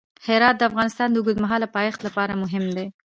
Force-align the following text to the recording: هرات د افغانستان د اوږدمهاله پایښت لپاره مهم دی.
هرات 0.27 0.55
د 0.57 0.61
افغانستان 0.69 1.07
د 1.11 1.15
اوږدمهاله 1.17 1.67
پایښت 1.75 1.99
لپاره 2.07 2.39
مهم 2.43 2.65
دی. 2.75 2.87